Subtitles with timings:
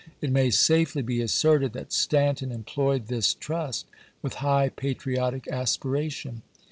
[0.19, 3.85] It may safely be asserted that Stanton employed this trust
[4.23, 6.41] with high patriotic aspiration.